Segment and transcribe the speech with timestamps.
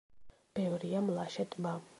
[0.59, 1.79] ბევრია მლაშე ტბა.